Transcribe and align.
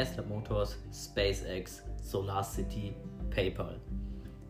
Tesla 0.00 0.22
Motors, 0.22 0.78
SpaceX, 0.90 1.82
SolarCity, 2.02 2.94
PayPal. 3.28 3.78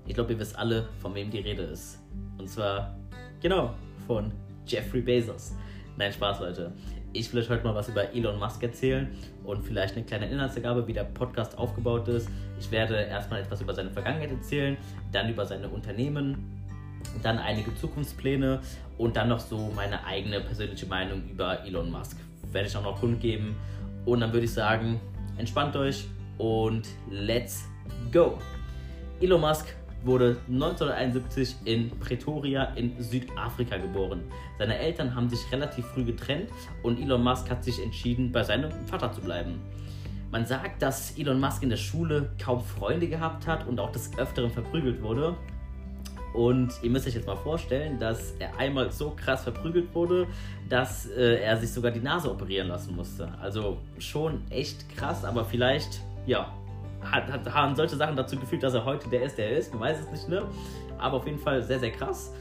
Ich 0.06 0.14
glaube, 0.14 0.32
ihr 0.32 0.38
wisst 0.38 0.56
alle, 0.56 0.88
von 1.00 1.12
wem 1.12 1.28
die 1.28 1.40
Rede 1.40 1.62
ist. 1.62 1.98
Und 2.38 2.48
zwar, 2.48 2.96
genau, 3.42 3.74
von 4.06 4.30
Jeffrey 4.64 5.00
Bezos. 5.00 5.52
Nein, 5.96 6.12
Spaß, 6.12 6.38
Leute. 6.38 6.70
Ich 7.12 7.32
will 7.32 7.42
euch 7.42 7.50
heute 7.50 7.64
mal 7.64 7.74
was 7.74 7.88
über 7.88 8.14
Elon 8.14 8.38
Musk 8.38 8.62
erzählen 8.62 9.10
und 9.42 9.64
vielleicht 9.64 9.96
eine 9.96 10.06
kleine 10.06 10.30
Inhaltsangabe, 10.30 10.86
wie 10.86 10.92
der 10.92 11.02
Podcast 11.02 11.58
aufgebaut 11.58 12.06
ist. 12.06 12.28
Ich 12.60 12.70
werde 12.70 12.94
erstmal 12.94 13.40
etwas 13.40 13.60
über 13.60 13.74
seine 13.74 13.90
Vergangenheit 13.90 14.30
erzählen, 14.30 14.76
dann 15.10 15.30
über 15.30 15.44
seine 15.46 15.68
Unternehmen, 15.68 16.62
dann 17.24 17.38
einige 17.38 17.74
Zukunftspläne 17.74 18.60
und 18.98 19.16
dann 19.16 19.30
noch 19.30 19.40
so 19.40 19.72
meine 19.74 20.04
eigene 20.04 20.42
persönliche 20.42 20.86
Meinung 20.86 21.28
über 21.28 21.66
Elon 21.66 21.90
Musk. 21.90 22.18
Werde 22.52 22.68
ich 22.68 22.76
auch 22.76 22.84
noch 22.84 23.00
kundgeben. 23.00 23.56
Und 24.04 24.20
dann 24.20 24.32
würde 24.32 24.44
ich 24.44 24.52
sagen, 24.52 25.00
entspannt 25.40 25.74
euch 25.74 26.06
und 26.38 26.86
let's 27.10 27.64
go! 28.12 28.38
Elon 29.20 29.40
Musk 29.40 29.74
wurde 30.04 30.36
1971 30.48 31.56
in 31.64 31.90
Pretoria 31.98 32.64
in 32.76 33.02
Südafrika 33.02 33.76
geboren. 33.76 34.22
Seine 34.58 34.78
Eltern 34.78 35.14
haben 35.14 35.28
sich 35.28 35.40
relativ 35.50 35.84
früh 35.86 36.04
getrennt 36.04 36.48
und 36.82 37.00
Elon 37.00 37.22
Musk 37.22 37.50
hat 37.50 37.64
sich 37.64 37.82
entschieden, 37.82 38.30
bei 38.32 38.42
seinem 38.42 38.70
Vater 38.86 39.12
zu 39.12 39.20
bleiben. 39.20 39.60
Man 40.30 40.46
sagt, 40.46 40.80
dass 40.80 41.18
Elon 41.18 41.40
Musk 41.40 41.62
in 41.62 41.70
der 41.70 41.76
Schule 41.76 42.30
kaum 42.42 42.62
Freunde 42.62 43.08
gehabt 43.08 43.46
hat 43.46 43.66
und 43.66 43.80
auch 43.80 43.90
des 43.90 44.16
Öfteren 44.16 44.50
verprügelt 44.50 45.02
wurde. 45.02 45.36
Und 46.32 46.72
ihr 46.82 46.90
müsst 46.90 47.06
euch 47.06 47.14
jetzt 47.14 47.26
mal 47.26 47.36
vorstellen, 47.36 47.98
dass 47.98 48.32
er 48.38 48.56
einmal 48.56 48.90
so 48.92 49.10
krass 49.10 49.42
verprügelt 49.42 49.94
wurde, 49.94 50.26
dass 50.68 51.06
äh, 51.06 51.42
er 51.42 51.56
sich 51.56 51.72
sogar 51.72 51.90
die 51.90 52.00
Nase 52.00 52.30
operieren 52.30 52.68
lassen 52.68 52.94
musste. 52.94 53.28
Also 53.40 53.78
schon 53.98 54.42
echt 54.50 54.88
krass, 54.96 55.24
aber 55.24 55.44
vielleicht, 55.44 56.00
ja, 56.26 56.52
hat, 57.02 57.32
hat, 57.32 57.52
haben 57.52 57.74
solche 57.74 57.96
Sachen 57.96 58.14
dazu 58.14 58.36
geführt, 58.36 58.62
dass 58.62 58.74
er 58.74 58.84
heute 58.84 59.08
der 59.08 59.22
ist, 59.22 59.38
der 59.38 59.50
er 59.50 59.58
ist. 59.58 59.72
Man 59.72 59.82
weiß 59.82 60.00
es 60.00 60.10
nicht, 60.10 60.28
ne? 60.28 60.42
Aber 60.98 61.16
auf 61.16 61.26
jeden 61.26 61.38
Fall 61.38 61.62
sehr, 61.62 61.80
sehr 61.80 61.90
krass. 61.90 62.32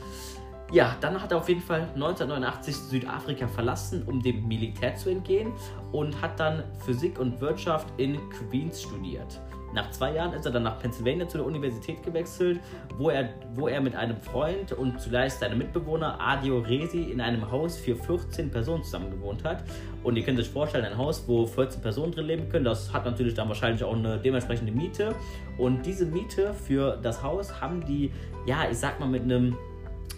Ja, 0.72 0.96
dann 1.02 1.20
hat 1.20 1.32
er 1.32 1.40
auf 1.40 1.50
jeden 1.50 1.62
Fall 1.62 1.82
1989 1.96 2.76
Südafrika 2.76 3.48
verlassen, 3.48 4.04
um 4.06 4.22
dem 4.22 4.48
Militär 4.48 4.96
zu 4.96 5.10
entgehen 5.10 5.52
und 5.92 6.22
hat 6.22 6.40
dann 6.40 6.64
Physik 6.86 7.18
und 7.20 7.42
Wirtschaft 7.42 7.88
in 7.98 8.20
Queens 8.30 8.84
studiert. 8.84 9.40
Nach 9.74 9.92
zwei 9.92 10.14
Jahren 10.14 10.34
ist 10.34 10.46
er 10.46 10.52
dann 10.52 10.64
nach 10.64 10.80
Pennsylvania 10.80 11.28
zu 11.28 11.38
der 11.38 11.46
Universität 11.46 12.02
gewechselt, 12.04 12.60
wo 12.98 13.10
er, 13.10 13.30
wo 13.56 13.68
er 13.68 13.82
mit 13.82 13.96
einem 13.96 14.18
Freund 14.18 14.72
und 14.72 15.00
zugleich 15.00 15.34
seinem 15.34 15.60
Mitbewohner 15.60 16.20
Adio 16.20 16.60
Resi 16.60 17.04
in 17.04 17.22
einem 17.22 17.50
Haus 17.52 17.78
für 17.78 17.96
14 17.96 18.50
Personen 18.50 18.84
zusammen 18.84 19.12
gewohnt 19.12 19.44
hat. 19.44 19.64
Und 20.04 20.16
ihr 20.16 20.24
könnt 20.24 20.40
euch 20.40 20.50
vorstellen, 20.50 20.86
ein 20.86 20.98
Haus, 20.98 21.28
wo 21.28 21.46
14 21.46 21.82
Personen 21.82 22.12
drin 22.12 22.26
leben 22.26 22.50
können, 22.50 22.66
das 22.66 22.92
hat 22.94 23.06
natürlich 23.06 23.34
dann 23.34 23.48
wahrscheinlich 23.48 23.84
auch 23.84 23.96
eine 23.96 24.18
dementsprechende 24.18 24.72
Miete. 24.72 25.14
Und 25.58 25.86
diese 25.86 26.06
Miete 26.06 26.54
für 26.54 26.98
das 27.02 27.22
Haus 27.22 27.62
haben 27.62 27.86
die, 27.86 28.12
ja, 28.46 28.70
ich 28.70 28.78
sag 28.78 29.00
mal, 29.00 29.10
mit 29.10 29.24
einem 29.24 29.56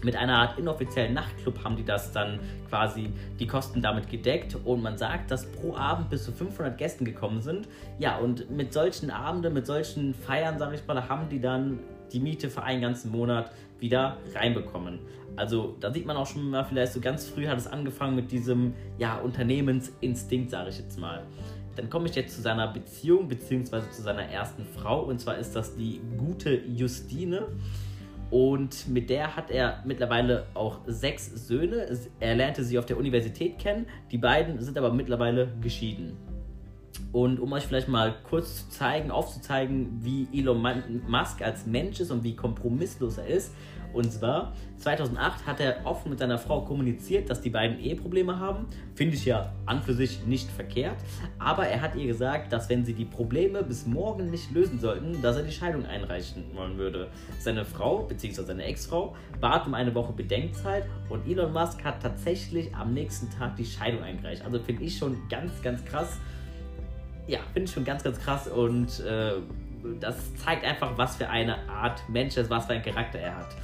mit 0.04 0.16
einer 0.16 0.38
Art 0.38 0.58
inoffiziellen 0.58 1.14
Nachtclub 1.14 1.64
haben 1.64 1.76
die 1.76 1.86
das 1.86 2.12
dann 2.12 2.40
quasi 2.70 3.12
die 3.40 3.48
Kosten 3.48 3.82
damit 3.82 4.10
gedeckt 4.10 4.58
und 4.64 4.82
man 4.82 4.98
sagt, 4.98 5.32
dass 5.32 5.52
pro 5.52 5.76
Abend 5.76 6.10
bis 6.10 6.24
zu 6.24 6.32
500 6.32 6.78
Gästen 6.78 7.06
gekommen 7.06 7.42
sind. 7.42 7.68
Ja, 8.00 8.18
und 8.18 8.50
mit 8.50 8.74
solchen 8.74 9.12
Abenden, 9.12 9.54
mit 9.54 9.66
solchen 9.66 10.14
Feiern, 10.14 10.58
sage 10.60 10.76
ich 10.76 10.88
mal, 10.88 11.08
haben 11.08 11.30
die 11.30 11.40
dann 11.40 11.80
die 12.12 12.20
Miete 12.20 12.50
für 12.50 12.64
einen 12.64 12.82
ganzen 12.82 13.12
Monat 13.12 13.52
wieder 13.80 14.18
reinbekommen. 14.36 15.00
Also 15.36 15.76
da 15.80 15.94
sieht 15.94 16.06
man 16.06 16.18
auch 16.18 16.28
schon 16.28 16.50
mal, 16.50 16.64
vielleicht 16.64 16.94
so 16.94 17.00
ganz 17.00 17.26
früh 17.28 17.48
hat 17.48 17.58
es 17.58 17.68
angefangen 17.68 18.16
mit 18.16 18.32
diesem 18.32 18.74
ja, 18.98 19.18
Unternehmensinstinkt, 19.18 20.52
sage 20.52 20.70
ich 20.70 20.80
jetzt 20.80 21.00
mal. 21.00 21.24
Dann 21.76 21.90
komme 21.90 22.10
ich 22.10 22.16
jetzt 22.16 22.36
zu 22.36 22.42
seiner 22.42 22.68
Beziehung 22.68 23.28
beziehungsweise 23.30 23.90
zu 23.92 24.02
seiner 24.02 24.24
ersten 24.24 24.66
Frau 24.66 25.04
und 25.04 25.20
zwar 25.20 25.38
ist 25.38 25.56
das 25.56 25.76
die 25.76 26.02
gute 26.18 26.54
Justine. 26.54 27.48
Und 28.32 28.88
mit 28.88 29.10
der 29.10 29.36
hat 29.36 29.52
er 29.52 29.84
mittlerweile 29.86 30.48
auch 30.54 30.80
sechs 30.88 31.48
Söhne. 31.48 32.00
Er 32.22 32.36
lernte 32.36 32.64
sie 32.64 32.80
auf 32.80 32.86
der 32.86 32.98
Universität 32.98 33.60
kennen. 33.60 33.86
Die 34.10 34.18
beiden 34.18 34.60
sind 34.62 34.78
aber 34.78 34.94
mittlerweile 34.94 35.52
geschieden. 35.62 36.31
Und 37.12 37.40
um 37.40 37.52
euch 37.54 37.64
vielleicht 37.64 37.88
mal 37.88 38.16
kurz 38.30 38.70
zu 38.70 38.70
zeigen, 38.70 39.12
aufzuzeigen, 39.12 40.00
wie 40.02 40.28
Elon 40.34 40.62
Musk 41.08 41.42
als 41.42 41.66
Mensch 41.66 42.00
ist 42.00 42.12
und 42.12 42.24
wie 42.24 42.36
kompromisslos 42.36 43.18
er 43.18 43.28
ist, 43.28 43.52
und 43.94 44.12
zwar 44.12 44.54
2008 44.78 45.46
hat 45.46 45.60
er 45.60 45.86
offen 45.86 46.10
mit 46.10 46.20
seiner 46.20 46.38
Frau 46.38 46.62
kommuniziert, 46.62 47.30
dass 47.30 47.42
die 47.42 47.50
beiden 47.50 47.80
Eheprobleme 47.80 48.40
haben. 48.40 48.66
Finde 48.96 49.16
ich 49.16 49.26
ja 49.26 49.54
an 49.66 49.82
für 49.82 49.94
sich 49.94 50.26
nicht 50.26 50.50
verkehrt. 50.50 50.96
Aber 51.40 51.68
er 51.68 51.82
hat 51.82 51.96
ihr 51.96 52.08
gesagt, 52.08 52.54
dass 52.54 52.70
wenn 52.70 52.86
sie 52.86 52.94
die 52.94 53.06
Probleme 53.06 53.64
bis 53.64 53.86
morgen 53.86 54.32
nicht 54.32 54.52
lösen 54.52 54.80
sollten, 54.80 55.22
dass 55.22 55.36
er 55.38 55.44
die 55.44 55.52
Scheidung 55.52 55.86
einreichen 55.86 56.44
wollen 56.54 56.78
würde. 56.78 57.10
Seine 57.40 57.66
Frau, 57.66 58.04
beziehungsweise 58.04 58.48
seine 58.48 58.64
Ex-Frau, 58.64 59.16
bat 59.40 59.68
um 59.68 59.74
eine 59.74 59.94
Woche 59.94 60.14
Bedenkzeit 60.14 60.86
und 61.10 61.28
Elon 61.28 61.52
Musk 61.52 61.84
hat 61.84 62.02
tatsächlich 62.02 62.74
am 62.74 62.94
nächsten 62.94 63.30
Tag 63.30 63.56
die 63.58 63.66
Scheidung 63.66 64.04
eingereicht. 64.04 64.44
Also 64.44 64.60
finde 64.60 64.84
ich 64.84 64.98
schon 64.98 65.18
ganz, 65.30 65.62
ganz 65.62 65.84
krass. 65.86 66.18
Ja, 67.32 67.40
finde 67.54 67.70
ich 67.70 67.74
schon 67.74 67.86
ganz, 67.86 68.04
ganz 68.04 68.20
krass 68.20 68.50
und 68.50 69.00
äh, 69.06 69.36
das 70.02 70.36
zeigt 70.36 70.66
einfach, 70.66 70.98
was 70.98 71.16
für 71.16 71.30
eine 71.30 71.66
Art 71.70 72.02
Mensch 72.10 72.36
ist, 72.36 72.50
was 72.50 72.66
für 72.66 72.74
einen 72.74 72.84
Charakter 72.84 73.20
er 73.20 73.38
hat. 73.38 73.56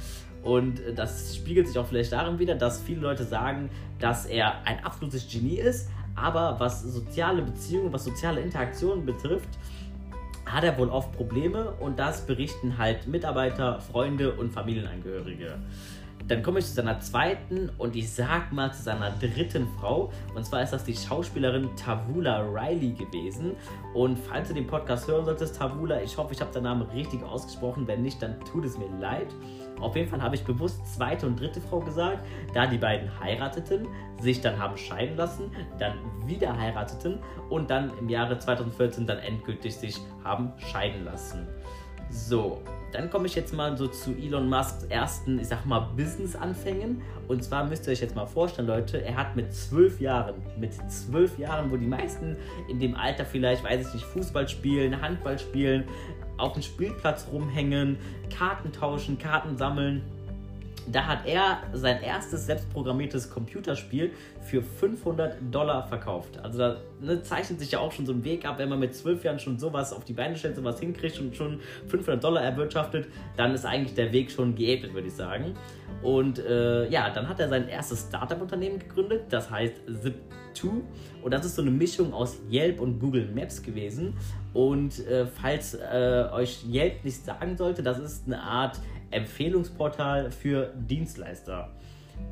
Und 0.42 0.80
das 0.96 1.36
spiegelt 1.36 1.68
sich 1.68 1.76
auch 1.76 1.86
vielleicht 1.86 2.12
darin 2.12 2.38
wieder, 2.38 2.54
dass 2.54 2.80
viele 2.80 3.02
Leute 3.02 3.24
sagen, 3.24 3.68
dass 3.98 4.24
er 4.24 4.64
ein 4.64 4.82
absolutes 4.82 5.30
Genie 5.30 5.58
ist, 5.58 5.90
aber 6.14 6.58
was 6.58 6.82
soziale 6.82 7.42
Beziehungen, 7.42 7.92
was 7.92 8.04
soziale 8.04 8.40
Interaktionen 8.40 9.04
betrifft, 9.04 9.50
hat 10.46 10.64
er 10.64 10.78
wohl 10.78 10.88
oft 10.88 11.12
Probleme 11.12 11.72
und 11.72 11.98
das 11.98 12.26
berichten 12.26 12.78
halt 12.78 13.06
Mitarbeiter, 13.06 13.80
Freunde 13.80 14.32
und 14.32 14.50
Familienangehörige. 14.50 15.58
Dann 16.28 16.42
komme 16.42 16.58
ich 16.58 16.66
zu 16.66 16.74
seiner 16.74 17.00
zweiten 17.00 17.70
und 17.78 17.96
ich 17.96 18.12
sag 18.12 18.52
mal 18.52 18.72
zu 18.72 18.82
seiner 18.82 19.10
dritten 19.12 19.66
Frau. 19.80 20.12
Und 20.34 20.44
zwar 20.44 20.62
ist 20.62 20.74
das 20.74 20.84
die 20.84 20.94
Schauspielerin 20.94 21.70
Tavula 21.74 22.40
Riley 22.40 22.92
gewesen. 22.92 23.52
Und 23.94 24.18
falls 24.18 24.48
du 24.48 24.54
den 24.54 24.66
Podcast 24.66 25.08
hören 25.08 25.24
solltest, 25.24 25.56
Tavula, 25.56 26.02
ich 26.02 26.16
hoffe, 26.18 26.34
ich 26.34 26.40
habe 26.40 26.52
deinen 26.52 26.64
Namen 26.64 26.82
richtig 26.90 27.22
ausgesprochen. 27.22 27.86
Wenn 27.86 28.02
nicht, 28.02 28.22
dann 28.22 28.38
tut 28.40 28.66
es 28.66 28.76
mir 28.76 28.90
leid. 29.00 29.28
Auf 29.80 29.96
jeden 29.96 30.08
Fall 30.08 30.20
habe 30.20 30.34
ich 30.34 30.44
bewusst 30.44 30.86
zweite 30.94 31.26
und 31.26 31.40
dritte 31.40 31.60
Frau 31.62 31.80
gesagt, 31.80 32.26
da 32.52 32.66
die 32.66 32.78
beiden 32.78 33.08
heirateten, 33.20 33.86
sich 34.20 34.40
dann 34.40 34.58
haben 34.58 34.76
scheiden 34.76 35.16
lassen, 35.16 35.50
dann 35.78 35.94
wieder 36.26 36.56
heirateten 36.56 37.20
und 37.48 37.70
dann 37.70 37.96
im 37.98 38.08
Jahre 38.08 38.38
2014 38.38 39.06
dann 39.06 39.18
endgültig 39.18 39.76
sich 39.76 39.98
haben 40.24 40.52
scheiden 40.58 41.04
lassen. 41.04 41.46
So, 42.10 42.62
dann 42.92 43.10
komme 43.10 43.26
ich 43.26 43.34
jetzt 43.34 43.52
mal 43.52 43.76
so 43.76 43.86
zu 43.86 44.12
Elon 44.12 44.48
Musks 44.48 44.84
ersten, 44.84 45.38
ich 45.38 45.48
sag 45.48 45.66
mal, 45.66 45.80
Business-Anfängen. 45.96 47.02
Und 47.26 47.44
zwar 47.44 47.64
müsst 47.64 47.86
ihr 47.86 47.92
euch 47.92 48.00
jetzt 48.00 48.16
mal 48.16 48.26
vorstellen, 48.26 48.68
Leute, 48.68 49.04
er 49.04 49.16
hat 49.16 49.36
mit 49.36 49.52
zwölf 49.52 50.00
Jahren, 50.00 50.36
mit 50.58 50.72
zwölf 50.90 51.38
Jahren, 51.38 51.70
wo 51.70 51.76
die 51.76 51.86
meisten 51.86 52.36
in 52.68 52.80
dem 52.80 52.94
Alter 52.94 53.24
vielleicht, 53.26 53.62
weiß 53.62 53.88
ich 53.88 53.94
nicht, 53.94 54.06
Fußball 54.06 54.48
spielen, 54.48 55.00
Handball 55.00 55.38
spielen, 55.38 55.84
auf 56.38 56.52
dem 56.54 56.62
Spielplatz 56.62 57.26
rumhängen, 57.30 57.98
Karten 58.34 58.72
tauschen, 58.72 59.18
Karten 59.18 59.56
sammeln, 59.58 60.02
da 60.92 61.06
hat 61.06 61.26
er 61.26 61.58
sein 61.72 62.02
erstes 62.02 62.46
selbstprogrammiertes 62.46 63.30
Computerspiel 63.30 64.12
für 64.40 64.62
500 64.62 65.36
Dollar 65.50 65.86
verkauft. 65.86 66.38
Also 66.42 66.58
da 66.58 66.76
ne, 67.00 67.22
zeichnet 67.22 67.60
sich 67.60 67.72
ja 67.72 67.78
auch 67.78 67.92
schon 67.92 68.06
so 68.06 68.12
ein 68.12 68.24
Weg 68.24 68.44
ab, 68.44 68.58
wenn 68.58 68.68
man 68.68 68.78
mit 68.78 68.94
12 68.94 69.24
Jahren 69.24 69.38
schon 69.38 69.58
sowas 69.58 69.92
auf 69.92 70.04
die 70.04 70.12
Beine 70.12 70.36
stellt, 70.36 70.56
sowas 70.56 70.80
hinkriegt 70.80 71.20
und 71.20 71.36
schon 71.36 71.60
500 71.88 72.22
Dollar 72.22 72.42
erwirtschaftet, 72.42 73.08
dann 73.36 73.54
ist 73.54 73.64
eigentlich 73.64 73.94
der 73.94 74.12
Weg 74.12 74.30
schon 74.30 74.54
geebnet, 74.54 74.94
würde 74.94 75.08
ich 75.08 75.14
sagen. 75.14 75.54
Und 76.02 76.38
äh, 76.38 76.88
ja, 76.88 77.10
dann 77.10 77.28
hat 77.28 77.40
er 77.40 77.48
sein 77.48 77.68
erstes 77.68 78.06
Startup-Unternehmen 78.08 78.78
gegründet, 78.78 79.24
das 79.30 79.50
heißt 79.50 79.74
Zip2. 79.88 80.82
Und 81.22 81.34
das 81.34 81.44
ist 81.44 81.56
so 81.56 81.62
eine 81.62 81.70
Mischung 81.70 82.12
aus 82.12 82.38
Yelp 82.50 82.80
und 82.80 83.00
Google 83.00 83.28
Maps 83.34 83.62
gewesen. 83.62 84.14
Und 84.54 85.06
äh, 85.06 85.26
falls 85.26 85.74
äh, 85.74 86.26
euch 86.32 86.64
Yelp 86.70 87.04
nicht 87.04 87.24
sagen 87.24 87.56
sollte, 87.56 87.82
das 87.82 87.98
ist 87.98 88.26
eine 88.26 88.40
Art 88.40 88.78
Empfehlungsportal 89.10 90.30
für 90.30 90.72
Dienstleister. 90.76 91.70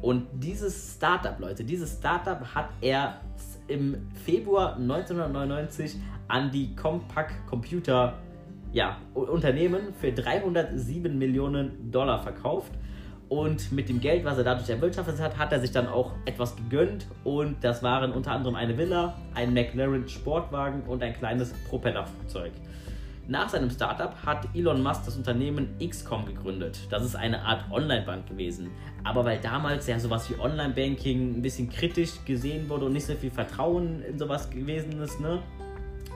Und 0.02 0.26
dieses 0.32 0.94
Startup, 0.96 1.38
Leute, 1.38 1.64
dieses 1.64 1.98
Startup 1.98 2.40
hat 2.54 2.70
er 2.80 3.20
im 3.68 4.08
Februar 4.24 4.76
1999 4.76 5.96
an 6.28 6.50
die 6.50 6.74
Compaq 6.74 7.46
Computer 7.46 8.14
ja, 8.72 8.98
Unternehmen 9.14 9.94
für 10.00 10.12
307 10.12 11.16
Millionen 11.16 11.90
Dollar 11.90 12.22
verkauft. 12.22 12.72
Und 13.28 13.72
mit 13.72 13.88
dem 13.88 14.00
Geld, 14.00 14.24
was 14.24 14.38
er 14.38 14.44
dadurch 14.44 14.68
erwirtschaftet 14.68 15.18
hat, 15.18 15.36
hat 15.36 15.50
er 15.50 15.60
sich 15.60 15.72
dann 15.72 15.88
auch 15.88 16.12
etwas 16.26 16.54
gegönnt. 16.54 17.06
Und 17.24 17.56
das 17.64 17.82
waren 17.82 18.12
unter 18.12 18.30
anderem 18.30 18.54
eine 18.54 18.78
Villa, 18.78 19.16
ein 19.34 19.52
McLaren 19.52 20.08
Sportwagen 20.08 20.82
und 20.82 21.02
ein 21.02 21.12
kleines 21.12 21.52
Propellerflugzeug. 21.68 22.52
Nach 23.28 23.48
seinem 23.48 23.70
Startup 23.70 24.14
hat 24.24 24.46
Elon 24.54 24.84
Musk 24.84 25.04
das 25.04 25.16
Unternehmen 25.16 25.76
XCOM 25.84 26.26
gegründet. 26.26 26.78
Das 26.90 27.04
ist 27.04 27.16
eine 27.16 27.42
Art 27.42 27.64
Online-Bank 27.72 28.28
gewesen. 28.28 28.70
Aber 29.02 29.24
weil 29.24 29.40
damals 29.40 29.88
ja 29.88 29.98
sowas 29.98 30.30
wie 30.30 30.38
Online-Banking 30.38 31.38
ein 31.38 31.42
bisschen 31.42 31.68
kritisch 31.68 32.24
gesehen 32.24 32.68
wurde 32.68 32.86
und 32.86 32.92
nicht 32.92 33.06
so 33.06 33.14
viel 33.14 33.32
Vertrauen 33.32 34.02
in 34.02 34.16
sowas 34.16 34.48
gewesen 34.48 35.00
ist, 35.00 35.20
ne, 35.20 35.42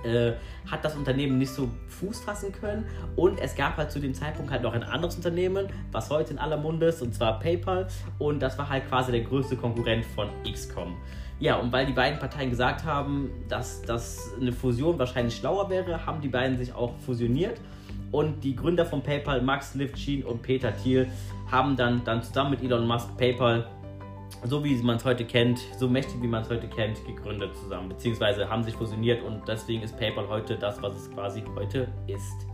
äh, 0.05 0.33
hat 0.71 0.85
das 0.85 0.97
Unternehmen 0.97 1.39
nicht 1.39 1.53
so 1.53 1.69
Fuß 1.89 2.21
fassen 2.21 2.53
können. 2.53 2.87
Und 3.17 3.41
es 3.41 3.55
gab 3.55 3.77
halt 3.77 3.91
zu 3.91 4.01
dem 4.01 4.15
Zeitpunkt 4.15 4.51
halt 4.51 4.63
noch 4.63 4.75
ein 4.75 4.83
anderes 4.83 5.17
Unternehmen, 5.17 5.69
was 5.93 6.11
heute 6.11 6.33
in 6.33 6.39
aller 6.39 6.57
Munde 6.57 6.87
ist, 6.87 7.03
und 7.03 7.15
zwar 7.15 7.39
PayPal. 7.41 7.89
Und 8.19 8.41
das 8.41 8.59
war 8.59 8.69
halt 8.69 8.89
quasi 8.89 9.13
der 9.13 9.23
größte 9.23 9.57
Konkurrent 9.57 10.05
von 10.05 10.29
XCOM. 10.51 10.97
Ja, 11.39 11.57
und 11.57 11.73
weil 11.73 11.87
die 11.87 11.93
beiden 11.93 12.19
Parteien 12.19 12.51
gesagt 12.51 12.85
haben, 12.85 13.31
dass, 13.49 13.81
dass 13.83 14.35
eine 14.39 14.53
Fusion 14.53 14.99
wahrscheinlich 14.99 15.37
schlauer 15.37 15.71
wäre, 15.71 16.05
haben 16.05 16.21
die 16.21 16.29
beiden 16.29 16.59
sich 16.59 16.75
auch 16.75 16.93
fusioniert. 16.99 17.61
Und 18.13 18.43
die 18.45 18.57
Gründer 18.57 18.85
von 18.85 19.03
PayPal, 19.03 19.41
Max 19.41 19.75
Lifchin 19.75 20.25
und 20.25 20.43
Peter 20.43 20.77
Thiel, 20.77 21.09
haben 21.51 21.77
dann, 21.77 22.05
dann 22.05 22.23
zusammen 22.23 22.51
mit 22.51 22.63
Elon 22.63 22.87
Musk 22.87 23.17
PayPal 23.17 23.67
so 24.45 24.65
wie 24.65 24.75
man 24.83 24.97
es 24.97 25.05
heute 25.05 25.25
kennt, 25.25 25.61
so 25.79 25.89
mächtig 25.89 26.23
wie 26.23 26.29
man 26.29 26.43
es 26.43 26.51
heute 26.51 26.69
kennt, 26.69 27.05
gegründet 27.07 27.55
zusammen, 27.57 27.89
beziehungsweise 27.89 28.49
haben 28.49 28.63
sich 28.63 28.75
fusioniert 28.75 29.23
und 29.23 29.47
deswegen 29.47 29.83
ist 29.83 29.97
PayPal 29.99 30.29
heute 30.29 30.57
das, 30.57 30.81
was 30.83 30.97
es 30.97 31.11
quasi 31.11 31.43
heute 31.57 31.89
ist. 32.07 32.47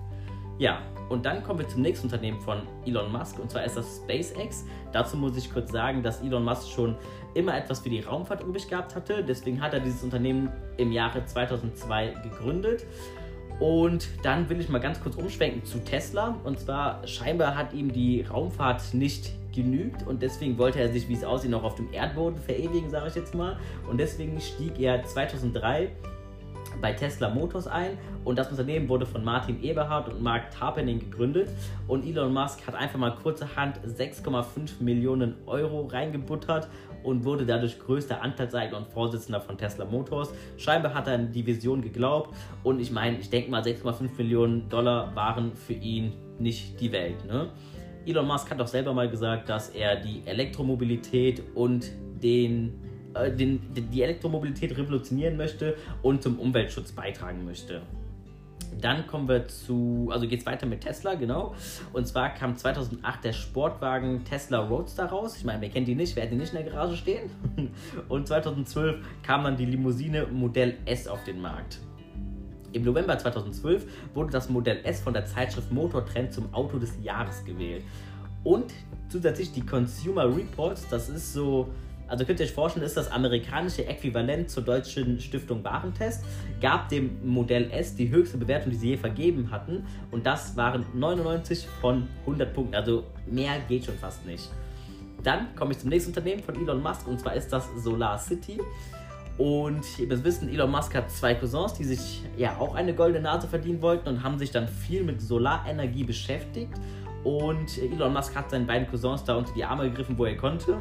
Ja, 0.59 0.81
und 1.11 1.27
dann 1.27 1.43
kommen 1.43 1.61
wir 1.61 1.69
zum 1.69 1.83
nächsten 1.83 2.07
Unternehmen 2.07 2.41
von 2.41 2.63
Elon 2.87 3.13
Musk 3.13 3.39
und 3.39 3.51
zwar 3.51 3.65
ist 3.65 3.77
das 3.77 4.03
SpaceX. 4.03 4.65
Dazu 4.93 5.17
muss 5.17 5.37
ich 5.37 5.53
kurz 5.53 5.71
sagen, 5.71 6.03
dass 6.03 6.23
Elon 6.23 6.45
Musk 6.45 6.71
schon 6.71 6.97
immer 7.35 7.57
etwas 7.57 7.81
für 7.81 7.91
die 7.91 8.01
Raumfahrt 8.01 8.43
übrig 8.43 8.69
gehabt 8.69 8.95
hatte. 8.95 9.23
Deswegen 9.23 9.61
hat 9.61 9.75
er 9.75 9.81
dieses 9.81 10.03
Unternehmen 10.03 10.51
im 10.79 10.93
Jahre 10.93 11.25
2002 11.25 12.15
gegründet. 12.23 12.87
Und 13.59 14.09
dann 14.23 14.49
will 14.49 14.61
ich 14.61 14.69
mal 14.69 14.81
ganz 14.81 15.01
kurz 15.01 15.17
umschwenken 15.17 15.65
zu 15.65 15.79
Tesla. 15.79 16.37
Und 16.45 16.61
zwar 16.61 17.07
scheinbar 17.07 17.57
hat 17.57 17.73
ihm 17.73 17.93
die 17.93 18.23
Raumfahrt 18.23 18.93
nicht 18.93 19.33
genügt 19.55 20.07
und 20.07 20.21
deswegen 20.23 20.59
wollte 20.59 20.79
er 20.79 20.93
sich, 20.93 21.09
wie 21.09 21.15
es 21.15 21.25
aussieht, 21.25 21.51
noch 21.51 21.65
auf 21.65 21.77
dem 21.77 21.93
Erdboden 21.93 22.39
verewigen, 22.39 22.91
sage 22.91 23.09
ich 23.09 23.15
jetzt 23.15 23.35
mal. 23.35 23.59
Und 23.89 23.99
deswegen 23.99 24.39
stieg 24.41 24.79
er 24.79 25.03
2003 25.03 25.91
bei 26.81 26.93
Tesla 26.93 27.31
Motors 27.31 27.67
ein 27.67 27.97
und 28.25 28.39
das 28.39 28.51
Unternehmen 28.51 28.89
wurde 28.89 29.07
von 29.07 29.25
Martin 29.25 29.63
Eberhard 29.63 30.09
und 30.09 30.23
Mark 30.23 30.51
Tarpening 30.51 30.99
gegründet 30.99 31.49
und 31.89 32.05
Elon 32.05 32.35
Musk 32.35 32.67
hat 32.67 32.75
einfach 32.75 32.99
mal 32.99 33.15
kurzerhand 33.15 33.79
6,5 33.87 34.81
Millionen 34.83 35.35
Euro 35.47 35.87
reingebuttert 35.87 36.69
und 37.07 37.25
wurde 37.25 37.47
dadurch 37.47 37.79
größter 37.79 38.21
Anteilseigner 38.21 38.79
und 38.79 38.89
Vorsitzender 38.89 39.41
von 39.41 39.57
Tesla 39.57 39.85
Motors. 39.85 40.33
Scheinbar 40.57 40.93
hat 40.93 41.07
er 41.07 41.15
an 41.15 41.33
die 41.33 41.47
Vision 41.47 41.81
geglaubt 41.81 42.35
und 42.65 42.81
ich 42.81 42.91
meine, 42.91 43.19
ich 43.19 43.31
denke 43.31 43.51
mal 43.51 43.63
6,5 43.63 44.11
Millionen 44.19 44.69
Dollar 44.69 45.15
waren 45.15 45.55
für 45.55 45.75
ihn 45.75 46.13
nicht 46.39 46.81
die 46.81 46.91
Welt. 46.91 47.25
Ne? 47.25 47.49
Elon 48.05 48.27
Musk 48.27 48.51
hat 48.51 48.61
auch 48.61 48.67
selber 48.67 48.93
mal 48.93 49.09
gesagt, 49.09 49.49
dass 49.49 49.71
er 49.71 49.97
die 49.97 50.23
Elektromobilität 50.27 51.43
und 51.55 51.91
den 52.23 52.75
äh, 53.15 53.31
den, 53.33 53.61
die 53.93 54.03
Elektromobilität 54.03 54.77
revolutionieren 54.77 55.37
möchte 55.37 55.77
und 56.03 56.23
zum 56.23 56.39
Umweltschutz 56.39 56.93
beitragen 56.93 57.45
möchte. 57.45 57.83
Dann 58.81 59.07
kommen 59.07 59.29
wir 59.29 59.49
zu, 59.49 60.09
also 60.13 60.27
geht 60.27 60.41
es 60.41 60.47
weiter 60.47 60.67
mit 60.67 60.83
Tesla, 60.83 61.15
genau. 61.15 61.55
Und 61.93 62.07
zwar 62.07 62.31
kam 62.31 62.57
2008 62.57 63.25
der 63.25 63.33
Sportwagen 63.33 64.25
Tesla 64.25 64.59
Roadster 64.59 65.07
raus. 65.07 65.37
Ich 65.37 65.45
meine, 65.45 65.61
wer 65.61 65.71
kennt 65.71 65.89
die 65.89 65.95
nicht? 65.95 66.17
Wer 66.17 66.25
hat 66.25 66.33
die 66.33 66.37
nicht 66.37 66.53
in 66.53 66.63
der 66.63 66.73
Garage 66.73 66.97
stehen? 66.97 67.31
Und 68.09 68.27
2012 68.27 69.05
kam 69.23 69.45
dann 69.45 69.57
die 69.57 69.67
Limousine 69.67 70.27
Modell 70.27 70.77
S 70.85 71.09
auf 71.09 71.25
den 71.25 71.41
Markt. 71.41 71.79
Im 72.73 72.83
November 72.83 73.17
2012 73.17 73.87
wurde 74.15 74.33
das 74.33 74.51
Modell 74.51 74.81
S 74.85 75.01
von 75.01 75.15
der 75.15 75.25
Zeitschrift 75.25 75.73
Motortrend 75.73 76.33
zum 76.33 76.53
Auto 76.53 76.79
des 76.79 76.93
Jahres 77.03 77.45
gewählt. 77.45 77.83
Und 78.45 78.73
zusätzlich 79.09 79.53
die 79.53 79.65
Consumer 79.65 80.25
Reports, 80.27 80.87
das 80.89 81.09
ist 81.09 81.33
so 81.33 81.69
also 82.09 82.25
könnt 82.25 82.41
ihr 82.41 82.47
euch 82.47 82.53
vorstellen, 82.53 82.85
ist 82.85 82.97
das 82.97 83.11
amerikanische 83.11 83.87
Äquivalent 83.87 84.51
zur 84.51 84.63
deutschen 84.63 85.21
Stiftung 85.21 85.65
Warentest, 85.65 86.25
gab 86.61 86.89
dem 86.89 87.19
Modell 87.25 87.71
S 87.73 87.97
die 87.97 88.09
höchste 88.11 88.39
Bewertung, 88.39 88.71
die 88.71 88.77
sie 88.79 88.89
je 88.91 88.97
vergeben 88.97 89.51
hatten. 89.51 89.85
Und 90.11 90.25
das 90.25 90.57
waren 90.57 90.87
99 90.95 91.67
von 91.81 92.07
100 92.21 92.55
Punkten. 92.55 92.75
Also 92.75 93.05
mehr 93.27 93.59
geht 93.69 93.85
schon 93.85 93.97
fast 93.97 94.25
nicht. 94.25 94.51
Dann 95.23 95.55
komme 95.57 95.73
ich 95.73 95.79
zum 95.79 95.89
nächsten 95.89 96.11
Unternehmen 96.11 96.43
von 96.43 96.55
Elon 96.55 96.81
Musk 96.83 97.09
und 97.09 97.19
zwar 97.19 97.35
ist 97.35 97.53
das 97.53 97.69
Solar 97.77 98.19
City. 98.19 98.61
Und 99.39 99.85
ihr 99.99 100.07
müsst 100.07 100.25
wissen, 100.25 100.49
Elon 100.49 100.71
Musk 100.71 100.95
hat 100.95 101.11
zwei 101.11 101.35
Cousins, 101.35 101.75
die 101.75 101.85
sich 101.85 102.23
ja 102.39 102.57
auch 102.59 102.75
eine 102.75 102.95
goldene 102.95 103.23
Nase 103.23 103.49
verdienen 103.49 103.83
wollten 103.83 104.09
und 104.09 104.23
haben 104.23 104.39
sich 104.39 104.51
dann 104.51 104.67
viel 104.67 105.03
mit 105.03 105.21
Solarenergie 105.21 106.05
beschäftigt. 106.05 106.73
Und 107.25 107.77
Elon 107.79 108.13
Musk 108.13 108.35
hat 108.35 108.51
seinen 108.51 108.67
beiden 108.67 108.89
Cousins 108.89 109.25
da 109.25 109.35
unter 109.35 109.53
die 109.53 109.65
Arme 109.65 109.91
gegriffen, 109.91 110.17
wo 110.17 110.25
er 110.25 110.37
konnte. 110.37 110.79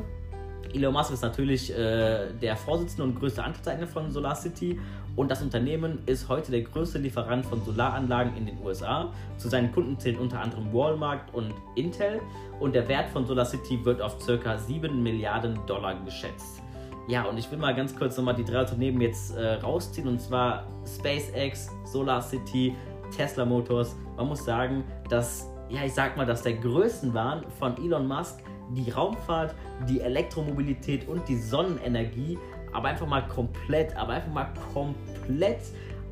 Elon 0.73 0.93
Musk 0.93 1.11
ist 1.11 1.21
natürlich 1.21 1.71
äh, 1.71 2.33
der 2.41 2.55
Vorsitzende 2.55 3.03
und 3.03 3.19
größte 3.19 3.43
Anteilseigner 3.43 3.87
von 3.87 4.11
SolarCity 4.11 4.79
und 5.15 5.31
das 5.31 5.41
Unternehmen 5.41 5.99
ist 6.05 6.27
heute 6.27 6.51
der 6.51 6.61
größte 6.61 6.97
Lieferant 6.97 7.45
von 7.45 7.63
Solaranlagen 7.63 8.35
in 8.35 8.45
den 8.45 8.57
USA. 8.63 9.13
Zu 9.37 9.47
seinen 9.47 9.71
Kunden 9.71 9.97
zählen 9.97 10.17
unter 10.17 10.41
anderem 10.41 10.73
Walmart 10.73 11.33
und 11.33 11.53
Intel 11.75 12.19
und 12.59 12.75
der 12.75 12.87
Wert 12.87 13.09
von 13.09 13.25
SolarCity 13.25 13.85
wird 13.85 14.01
auf 14.01 14.17
ca. 14.25 14.57
7 14.57 15.01
Milliarden 15.01 15.59
Dollar 15.67 15.95
geschätzt. 16.03 16.61
Ja, 17.07 17.23
und 17.23 17.37
ich 17.37 17.49
will 17.51 17.59
mal 17.59 17.75
ganz 17.75 17.95
kurz 17.95 18.17
nochmal 18.17 18.35
die 18.35 18.43
drei 18.43 18.61
Unternehmen 18.61 18.99
jetzt 18.99 19.35
äh, 19.37 19.53
rausziehen 19.55 20.07
und 20.07 20.19
zwar 20.19 20.67
SpaceX, 20.85 21.69
SolarCity, 21.85 22.75
Tesla 23.15 23.45
Motors. 23.45 23.95
Man 24.17 24.27
muss 24.27 24.43
sagen, 24.43 24.83
dass, 25.09 25.47
ja, 25.69 25.83
ich 25.85 25.93
sag 25.93 26.17
mal, 26.17 26.25
dass 26.25 26.41
der 26.41 26.53
größten 26.53 27.13
waren 27.13 27.43
von 27.59 27.77
Elon 27.77 28.07
Musk 28.07 28.39
die 28.71 28.89
Raumfahrt, 28.91 29.55
die 29.87 30.01
Elektromobilität 30.01 31.07
und 31.07 31.27
die 31.27 31.37
Sonnenenergie 31.37 32.37
aber 32.75 32.89
einfach 32.89 33.07
mal 33.07 33.21
komplett, 33.27 33.95
aber 33.95 34.13
einfach 34.13 34.31
mal 34.31 34.47
komplett 34.73 35.61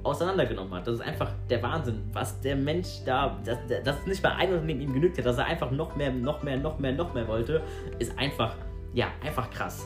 auseinandergenommen 0.03 0.73
hat. 0.73 0.87
Das 0.87 0.95
ist 0.95 1.01
einfach 1.01 1.31
der 1.49 1.61
Wahnsinn, 1.61 2.03
was 2.13 2.39
der 2.41 2.55
Mensch 2.55 3.03
da, 3.05 3.37
dass, 3.43 3.57
dass 3.83 4.05
nicht 4.05 4.23
mal 4.23 4.33
ein 4.33 4.53
Unternehmen 4.53 4.81
ihm 4.81 4.93
genügt 4.93 5.17
hat, 5.17 5.25
dass 5.25 5.37
er 5.37 5.45
einfach 5.45 5.71
noch 5.71 5.95
mehr, 5.95 6.11
noch 6.11 6.41
mehr, 6.43 6.57
noch 6.57 6.79
mehr, 6.79 6.93
noch 6.93 7.13
mehr 7.13 7.27
wollte, 7.27 7.61
ist 7.99 8.17
einfach, 8.17 8.55
ja, 8.93 9.07
einfach 9.23 9.49
krass. 9.49 9.85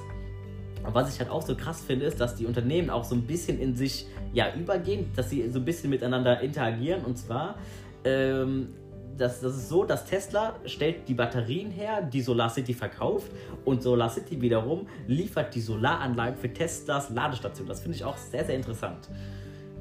Und 0.86 0.94
was 0.94 1.14
ich 1.14 1.20
halt 1.20 1.30
auch 1.30 1.42
so 1.42 1.56
krass 1.56 1.84
finde, 1.84 2.06
ist, 2.06 2.20
dass 2.20 2.36
die 2.36 2.46
Unternehmen 2.46 2.90
auch 2.90 3.04
so 3.04 3.16
ein 3.16 3.24
bisschen 3.24 3.60
in 3.60 3.76
sich 3.76 4.08
ja 4.34 4.54
übergehen, 4.56 5.12
dass 5.16 5.30
sie 5.30 5.50
so 5.50 5.60
ein 5.60 5.66
bisschen 5.66 5.90
miteinander 5.90 6.42
interagieren. 6.42 7.04
Und 7.04 7.18
zwar 7.18 7.56
ähm, 8.04 8.70
das, 9.18 9.42
das 9.42 9.56
ist 9.56 9.70
so, 9.70 9.84
dass 9.84 10.06
Tesla 10.06 10.56
stellt 10.66 11.08
die 11.08 11.14
Batterien 11.14 11.72
her, 11.72 12.02
die 12.02 12.22
SolarCity 12.22 12.74
verkauft 12.74 13.32
und 13.66 13.82
SolarCity 13.82 14.42
wiederum 14.42 14.88
liefert 15.08 15.54
die 15.56 15.62
Solaranlagen 15.62 16.38
für 16.38 16.52
Teslas 16.52 17.10
Ladestation. 17.10 17.68
Das 17.68 17.80
finde 17.80 17.98
ich 17.98 18.04
auch 18.04 18.18
sehr, 18.18 18.46
sehr 18.46 18.56
interessant. 18.56 19.10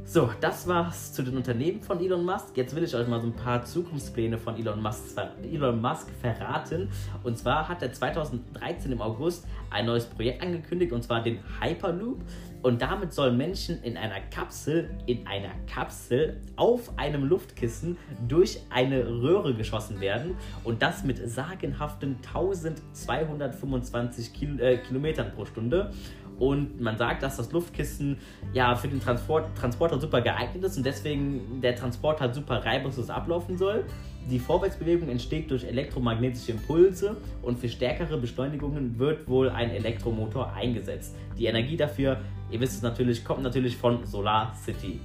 So, 0.08 0.30
das 0.40 0.68
war's 0.68 1.12
zu 1.12 1.25
den 1.25 1.37
Unternehmen 1.37 1.82
von 1.82 1.99
Elon 1.99 2.25
Musk. 2.25 2.56
Jetzt 2.56 2.76
will 2.76 2.84
ich 2.84 2.94
euch 2.94 3.08
mal 3.08 3.20
so 3.20 3.26
ein 3.26 3.32
paar 3.32 3.64
Zukunftspläne 3.64 4.38
von 4.38 4.56
Elon 4.56 4.80
Musk, 4.80 5.02
Elon 5.42 5.80
Musk 5.80 6.06
verraten. 6.20 6.88
Und 7.25 7.37
zwar 7.37 7.68
hat 7.68 7.82
er 7.82 7.92
2013 7.92 8.92
im 8.92 9.02
August 9.02 9.44
ein 9.68 9.87
neues 9.87 10.06
Projekt 10.06 10.44
angekündigt, 10.44 10.92
und 10.92 11.02
zwar 11.02 11.25
den 11.25 11.40
Hyperloop. 11.60 12.20
Und 12.66 12.82
damit 12.82 13.12
sollen 13.12 13.37
Menschen 13.37 13.80
in 13.85 13.96
einer 13.96 14.18
Kapsel, 14.18 14.90
in 15.06 15.25
einer 15.25 15.52
Kapsel 15.73 16.40
auf 16.56 16.99
einem 16.99 17.23
Luftkissen 17.23 17.96
durch 18.26 18.58
eine 18.70 19.06
Röhre 19.06 19.54
geschossen 19.54 20.00
werden. 20.00 20.37
Und 20.64 20.82
das 20.82 21.04
mit 21.04 21.16
sagenhaften 21.30 22.16
1225 22.26 24.32
Kil 24.32 24.61
äh, 24.61 24.78
Kilometern 24.78 25.30
pro 25.30 25.44
Stunde. 25.44 25.92
Und 26.40 26.80
man 26.80 26.99
sagt, 26.99 27.23
dass 27.23 27.37
das 27.37 27.52
Luftkissen 27.52 28.18
ja 28.52 28.75
für 28.75 28.88
den 28.88 28.99
Transport, 28.99 29.56
Transporter 29.56 30.00
super 30.00 30.20
geeignet 30.20 30.64
ist 30.64 30.76
und 30.76 30.85
deswegen 30.85 31.61
der 31.61 31.76
Transport 31.76 32.20
halt 32.20 32.35
super 32.35 32.64
reibungslos 32.64 33.11
ablaufen 33.11 33.56
soll. 33.56 33.85
Die 34.30 34.40
Vorwärtsbewegung 34.40 35.09
entsteht 35.09 35.52
durch 35.52 35.62
elektromagnetische 35.62 36.52
Impulse 36.52 37.16
und 37.42 37.61
für 37.61 37.68
stärkere 37.68 38.18
Beschleunigungen 38.18 38.99
wird 38.99 39.28
wohl 39.28 39.50
ein 39.50 39.71
Elektromotor 39.71 40.52
eingesetzt. 40.52 41.14
Die 41.38 41.47
Energie 41.47 41.76
dafür, 41.76 42.21
ihr 42.50 42.59
wisst 42.59 42.75
es 42.75 42.83
natürlich, 42.83 43.25
kommt 43.25 43.45
natürlich 43.45 43.76
von 43.76 44.04
Solar 44.04 44.52
City. 44.56 44.99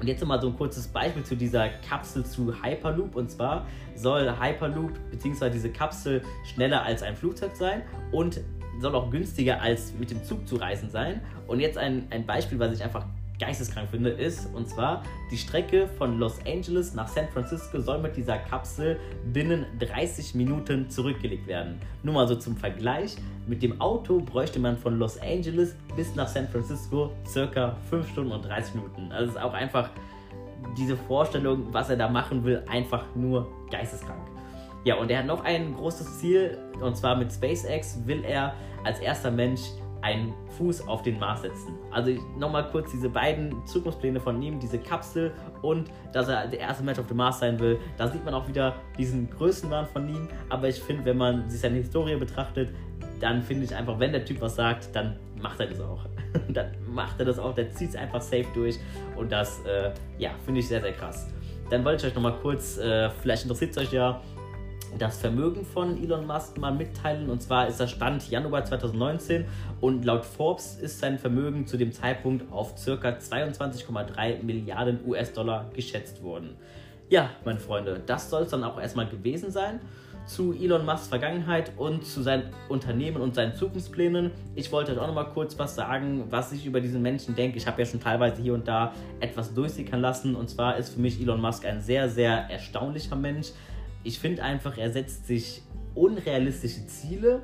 Und 0.00 0.08
jetzt 0.08 0.24
mal 0.24 0.40
so 0.40 0.48
ein 0.48 0.56
kurzes 0.56 0.88
Beispiel 0.88 1.22
zu 1.22 1.36
dieser 1.36 1.68
Kapsel 1.88 2.26
zu 2.26 2.52
Hyperloop. 2.60 3.14
Und 3.14 3.30
zwar 3.30 3.66
soll 3.94 4.28
Hyperloop 4.40 4.90
bzw. 5.12 5.50
diese 5.50 5.70
Kapsel 5.70 6.20
schneller 6.52 6.82
als 6.82 7.04
ein 7.04 7.14
Flugzeug 7.14 7.54
sein 7.54 7.82
und 8.10 8.40
soll 8.80 8.96
auch 8.96 9.10
günstiger 9.10 9.62
als 9.62 9.94
mit 9.94 10.10
dem 10.10 10.24
Zug 10.24 10.48
zu 10.48 10.56
reisen 10.56 10.90
sein. 10.90 11.20
Und 11.46 11.60
jetzt 11.60 11.78
ein, 11.78 12.08
ein 12.10 12.26
Beispiel, 12.26 12.58
was 12.58 12.74
ich 12.74 12.82
einfach 12.82 13.06
geisteskrank 13.38 13.90
finde, 13.90 14.10
ist, 14.10 14.52
und 14.54 14.68
zwar 14.68 15.02
die 15.30 15.36
Strecke 15.36 15.88
von 15.88 16.18
Los 16.18 16.38
Angeles 16.46 16.94
nach 16.94 17.08
San 17.08 17.28
Francisco 17.28 17.80
soll 17.80 17.98
mit 17.98 18.16
dieser 18.16 18.38
Kapsel 18.38 18.98
binnen 19.32 19.66
30 19.80 20.34
Minuten 20.34 20.88
zurückgelegt 20.88 21.46
werden. 21.46 21.80
Nur 22.02 22.14
mal 22.14 22.28
so 22.28 22.36
zum 22.36 22.56
Vergleich, 22.56 23.16
mit 23.46 23.62
dem 23.62 23.80
Auto 23.80 24.20
bräuchte 24.20 24.58
man 24.58 24.78
von 24.78 24.98
Los 24.98 25.20
Angeles 25.20 25.74
bis 25.96 26.14
nach 26.14 26.28
San 26.28 26.48
Francisco 26.48 27.12
circa 27.26 27.76
5 27.90 28.08
Stunden 28.10 28.32
und 28.32 28.44
30 28.44 28.76
Minuten. 28.76 29.12
Also 29.12 29.32
ist 29.32 29.40
auch 29.40 29.54
einfach 29.54 29.90
diese 30.78 30.96
Vorstellung, 30.96 31.66
was 31.72 31.90
er 31.90 31.96
da 31.96 32.08
machen 32.08 32.44
will, 32.44 32.62
einfach 32.68 33.04
nur 33.14 33.48
geisteskrank. 33.70 34.20
Ja, 34.84 34.96
und 34.96 35.10
er 35.10 35.20
hat 35.20 35.26
noch 35.26 35.44
ein 35.44 35.74
großes 35.74 36.20
Ziel, 36.20 36.58
und 36.80 36.96
zwar 36.96 37.16
mit 37.16 37.32
SpaceX 37.32 38.06
will 38.06 38.22
er 38.22 38.54
als 38.84 39.00
erster 39.00 39.30
Mensch 39.30 39.60
einen 40.04 40.34
Fuß 40.58 40.86
auf 40.86 41.02
den 41.02 41.18
Mars 41.18 41.40
setzen. 41.40 41.72
Also 41.90 42.12
nochmal 42.38 42.68
kurz 42.70 42.90
diese 42.90 43.08
beiden 43.08 43.66
Zukunftspläne 43.66 44.20
von 44.20 44.40
ihm, 44.42 44.60
diese 44.60 44.78
Kapsel 44.78 45.32
und 45.62 45.90
dass 46.12 46.28
er 46.28 46.46
der 46.46 46.60
erste 46.60 46.84
Mensch 46.84 46.98
auf 46.98 47.06
dem 47.06 47.16
Mars 47.16 47.40
sein 47.40 47.58
will. 47.58 47.80
Da 47.96 48.06
sieht 48.06 48.22
man 48.22 48.34
auch 48.34 48.46
wieder 48.46 48.74
diesen 48.98 49.30
Größenwahn 49.30 49.86
von 49.86 50.06
ihm. 50.06 50.28
Aber 50.50 50.68
ich 50.68 50.78
finde, 50.78 51.06
wenn 51.06 51.16
man 51.16 51.48
sich 51.48 51.60
seine 51.60 51.76
Historie 51.76 52.16
betrachtet, 52.16 52.68
dann 53.18 53.42
finde 53.42 53.64
ich 53.64 53.74
einfach, 53.74 53.98
wenn 53.98 54.12
der 54.12 54.26
Typ 54.26 54.42
was 54.42 54.56
sagt, 54.56 54.94
dann 54.94 55.16
macht 55.40 55.58
er 55.60 55.68
das 55.68 55.80
auch. 55.80 56.04
dann 56.50 56.72
macht 56.86 57.18
er 57.18 57.24
das 57.24 57.38
auch, 57.38 57.54
der 57.54 57.72
zieht 57.72 57.90
es 57.90 57.96
einfach 57.96 58.20
safe 58.20 58.46
durch. 58.52 58.78
Und 59.16 59.32
das, 59.32 59.64
äh, 59.64 59.90
ja, 60.18 60.32
finde 60.44 60.60
ich 60.60 60.68
sehr, 60.68 60.82
sehr 60.82 60.92
krass. 60.92 61.28
Dann 61.70 61.82
wollte 61.82 62.04
ich 62.04 62.10
euch 62.10 62.14
nochmal 62.14 62.38
kurz, 62.42 62.76
äh, 62.76 63.08
vielleicht 63.22 63.44
interessiert 63.44 63.70
es 63.70 63.78
euch 63.78 63.92
ja, 63.92 64.20
das 64.98 65.18
Vermögen 65.18 65.64
von 65.64 66.02
Elon 66.02 66.26
Musk 66.26 66.58
mal 66.58 66.72
mitteilen. 66.72 67.28
Und 67.28 67.42
zwar 67.42 67.68
ist 67.68 67.80
das 67.80 67.90
Stand 67.90 68.30
Januar 68.30 68.64
2019 68.64 69.44
und 69.80 70.04
laut 70.04 70.24
Forbes 70.24 70.76
ist 70.76 70.98
sein 70.98 71.18
Vermögen 71.18 71.66
zu 71.66 71.76
dem 71.76 71.92
Zeitpunkt 71.92 72.50
auf 72.52 72.74
ca. 72.74 72.90
22,3 72.92 74.42
Milliarden 74.42 75.00
US-Dollar 75.06 75.70
geschätzt 75.74 76.22
worden. 76.22 76.56
Ja, 77.08 77.30
meine 77.44 77.60
Freunde, 77.60 78.00
das 78.04 78.30
soll 78.30 78.42
es 78.42 78.48
dann 78.48 78.64
auch 78.64 78.80
erstmal 78.80 79.06
gewesen 79.06 79.50
sein 79.50 79.80
zu 80.26 80.54
Elon 80.54 80.86
Musks 80.86 81.08
Vergangenheit 81.08 81.72
und 81.76 82.04
zu 82.04 82.22
seinem 82.22 82.44
Unternehmen 82.68 83.20
und 83.20 83.34
seinen 83.34 83.54
Zukunftsplänen. 83.54 84.30
Ich 84.54 84.72
wollte 84.72 84.92
euch 84.92 84.98
auch 84.98 85.06
noch 85.06 85.14
mal 85.14 85.24
kurz 85.24 85.58
was 85.58 85.74
sagen, 85.74 86.24
was 86.30 86.52
ich 86.52 86.64
über 86.66 86.80
diesen 86.80 87.02
Menschen 87.02 87.34
denke. 87.34 87.58
Ich 87.58 87.66
habe 87.66 87.82
ja 87.82 87.86
schon 87.86 88.00
teilweise 88.00 88.40
hier 88.40 88.54
und 88.54 88.66
da 88.66 88.92
etwas 89.20 89.52
durchsickern 89.52 90.00
lassen. 90.00 90.34
Und 90.34 90.48
zwar 90.48 90.76
ist 90.76 90.94
für 90.94 91.00
mich 91.00 91.20
Elon 91.20 91.40
Musk 91.40 91.66
ein 91.66 91.80
sehr, 91.80 92.08
sehr 92.08 92.50
erstaunlicher 92.50 93.16
Mensch 93.16 93.48
ich 94.04 94.18
finde 94.18 94.42
einfach, 94.42 94.78
er 94.78 94.92
setzt 94.92 95.26
sich 95.26 95.62
unrealistische 95.94 96.86
Ziele 96.86 97.42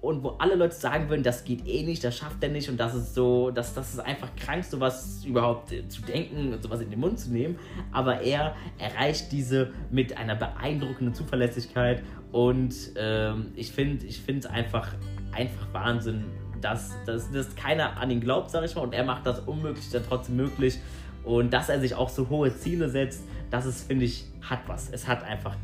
und 0.00 0.22
wo 0.22 0.30
alle 0.30 0.54
Leute 0.54 0.74
sagen 0.74 1.08
würden, 1.08 1.22
das 1.22 1.44
geht 1.44 1.66
eh 1.66 1.82
nicht, 1.82 2.04
das 2.04 2.16
schafft 2.16 2.42
er 2.42 2.48
nicht 2.48 2.68
und 2.68 2.78
das 2.78 2.94
ist 2.94 3.14
so, 3.14 3.50
das, 3.50 3.74
das 3.74 3.94
ist 3.94 4.00
einfach 4.00 4.28
krank, 4.36 4.64
sowas 4.64 5.24
überhaupt 5.24 5.72
äh, 5.72 5.88
zu 5.88 6.02
denken 6.02 6.52
und 6.52 6.62
sowas 6.62 6.80
in 6.80 6.90
den 6.90 7.00
Mund 7.00 7.18
zu 7.18 7.30
nehmen. 7.30 7.58
Aber 7.92 8.20
er 8.20 8.54
erreicht 8.78 9.32
diese 9.32 9.72
mit 9.90 10.16
einer 10.16 10.36
beeindruckenden 10.36 11.14
Zuverlässigkeit 11.14 12.02
und 12.32 12.74
ähm, 12.96 13.52
ich 13.56 13.72
finde 13.72 14.06
ich 14.06 14.22
es 14.28 14.46
einfach, 14.46 14.92
einfach 15.32 15.72
Wahnsinn, 15.72 16.24
dass, 16.60 16.92
dass, 17.04 17.30
dass 17.30 17.54
keiner 17.56 17.96
an 17.98 18.10
ihn 18.10 18.20
glaubt, 18.20 18.50
sage 18.50 18.66
ich 18.66 18.74
mal, 18.74 18.82
und 18.82 18.94
er 18.94 19.04
macht 19.04 19.26
das 19.26 19.40
unmöglich 19.40 19.90
dann 19.90 20.02
trotzdem 20.08 20.36
möglich 20.36 20.78
und 21.24 21.52
dass 21.52 21.68
er 21.68 21.80
sich 21.80 21.94
auch 21.94 22.08
so 22.08 22.28
hohe 22.28 22.56
Ziele 22.56 22.88
setzt, 22.88 23.24
das 23.50 23.66
ist, 23.66 23.86
finde 23.86 24.04
ich, 24.04 24.24
hat 24.40 24.60
was. 24.66 24.88
Es 24.90 25.08
hat 25.08 25.24
einfach 25.24 25.56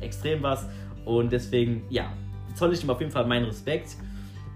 extrem 0.00 0.42
was. 0.42 0.66
Und 1.04 1.32
deswegen, 1.32 1.84
ja, 1.88 2.12
zoll 2.54 2.72
ich 2.72 2.82
ihm 2.82 2.90
auf 2.90 3.00
jeden 3.00 3.12
Fall 3.12 3.26
meinen 3.26 3.46
Respekt. 3.46 3.96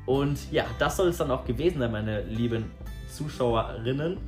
Und 0.06 0.50
ja, 0.50 0.64
das 0.78 0.96
soll 0.96 1.08
es 1.08 1.18
dann 1.18 1.30
auch 1.30 1.44
gewesen 1.44 1.78
sein, 1.78 1.92
meine 1.92 2.22
lieben 2.22 2.64
Zuschauerinnen. 3.12 4.18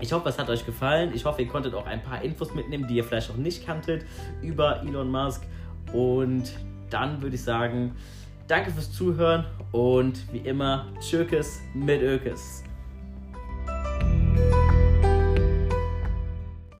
Ich 0.00 0.12
hoffe, 0.12 0.28
es 0.28 0.38
hat 0.38 0.50
euch 0.50 0.66
gefallen. 0.66 1.12
Ich 1.14 1.24
hoffe, 1.24 1.42
ihr 1.42 1.48
konntet 1.48 1.74
auch 1.74 1.86
ein 1.86 2.02
paar 2.02 2.22
Infos 2.22 2.54
mitnehmen, 2.54 2.86
die 2.88 2.96
ihr 2.96 3.04
vielleicht 3.04 3.30
noch 3.30 3.36
nicht 3.36 3.64
kanntet 3.64 4.04
über 4.42 4.82
Elon 4.82 5.10
Musk. 5.10 5.42
Und 5.92 6.52
dann 6.90 7.22
würde 7.22 7.36
ich 7.36 7.42
sagen, 7.42 7.94
danke 8.48 8.70
fürs 8.70 8.92
Zuhören 8.92 9.46
und 9.70 10.32
wie 10.32 10.38
immer, 10.38 10.86
Tschökes 11.00 11.60
mit 11.74 12.02
Ökes. 12.02 12.64